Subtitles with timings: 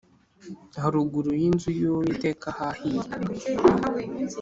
[0.81, 3.07] haruguru y inzu y Uwiteka hahiye